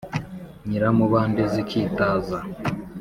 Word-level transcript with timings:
nyiramubande 0.67 1.41
zikitaza 1.53 2.39